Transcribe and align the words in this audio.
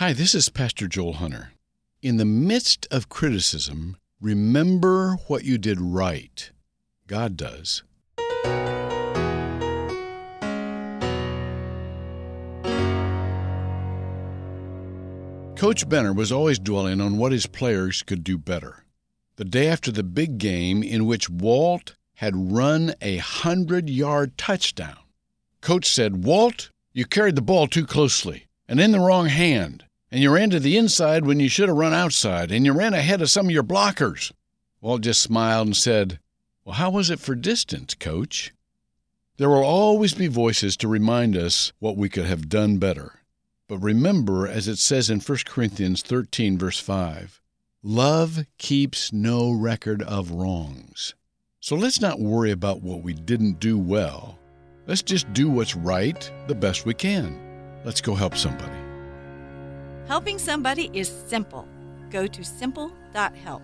Hi, 0.00 0.14
this 0.14 0.34
is 0.34 0.48
Pastor 0.48 0.88
Joel 0.88 1.12
Hunter. 1.12 1.52
In 2.00 2.16
the 2.16 2.24
midst 2.24 2.88
of 2.90 3.10
criticism, 3.10 3.98
remember 4.18 5.16
what 5.26 5.44
you 5.44 5.58
did 5.58 5.78
right. 5.78 6.50
God 7.06 7.36
does. 7.36 7.82
Coach 15.54 15.86
Benner 15.86 16.14
was 16.14 16.32
always 16.32 16.58
dwelling 16.58 17.02
on 17.02 17.18
what 17.18 17.32
his 17.32 17.44
players 17.44 18.02
could 18.02 18.24
do 18.24 18.38
better. 18.38 18.86
The 19.36 19.44
day 19.44 19.68
after 19.68 19.92
the 19.92 20.02
big 20.02 20.38
game 20.38 20.82
in 20.82 21.04
which 21.04 21.28
Walt 21.28 21.94
had 22.14 22.54
run 22.54 22.94
a 23.02 23.18
hundred 23.18 23.90
yard 23.90 24.38
touchdown, 24.38 24.96
Coach 25.60 25.84
said, 25.84 26.24
Walt, 26.24 26.70
you 26.94 27.04
carried 27.04 27.36
the 27.36 27.42
ball 27.42 27.66
too 27.66 27.84
closely 27.84 28.46
and 28.66 28.80
in 28.80 28.92
the 28.92 29.00
wrong 29.00 29.26
hand, 29.26 29.84
and 30.10 30.20
you 30.20 30.30
ran 30.32 30.50
to 30.50 30.60
the 30.60 30.76
inside 30.76 31.24
when 31.24 31.40
you 31.40 31.48
should 31.48 31.68
have 31.68 31.76
run 31.76 31.94
outside, 31.94 32.50
and 32.50 32.66
you 32.66 32.72
ran 32.72 32.94
ahead 32.94 33.22
of 33.22 33.30
some 33.30 33.46
of 33.46 33.52
your 33.52 33.62
blockers. 33.62 34.32
Walt 34.80 35.02
just 35.02 35.22
smiled 35.22 35.68
and 35.68 35.76
said, 35.76 36.18
Well, 36.64 36.76
how 36.76 36.90
was 36.90 37.10
it 37.10 37.20
for 37.20 37.34
distance, 37.34 37.94
Coach? 37.94 38.52
There 39.36 39.48
will 39.48 39.64
always 39.64 40.12
be 40.14 40.26
voices 40.26 40.76
to 40.78 40.88
remind 40.88 41.36
us 41.36 41.72
what 41.78 41.96
we 41.96 42.08
could 42.08 42.26
have 42.26 42.48
done 42.48 42.78
better. 42.78 43.20
But 43.68 43.78
remember, 43.78 44.46
as 44.48 44.68
it 44.68 44.76
says 44.76 45.08
in 45.10 45.20
1 45.20 45.38
Corinthians 45.46 46.02
13, 46.02 46.58
verse 46.58 46.80
5, 46.80 47.40
love 47.82 48.40
keeps 48.58 49.12
no 49.12 49.52
record 49.52 50.02
of 50.02 50.32
wrongs. 50.32 51.14
So 51.60 51.76
let's 51.76 52.00
not 52.00 52.18
worry 52.18 52.50
about 52.50 52.82
what 52.82 53.02
we 53.02 53.14
didn't 53.14 53.60
do 53.60 53.78
well. 53.78 54.38
Let's 54.86 55.02
just 55.02 55.32
do 55.32 55.48
what's 55.48 55.76
right 55.76 56.30
the 56.48 56.54
best 56.54 56.84
we 56.84 56.94
can. 56.94 57.38
Let's 57.84 58.00
go 58.00 58.14
help 58.14 58.36
somebody. 58.36 58.79
Helping 60.10 60.40
somebody 60.40 60.90
is 60.92 61.08
simple. 61.28 61.68
Go 62.10 62.26
to 62.26 62.42
simple.help. 62.42 63.62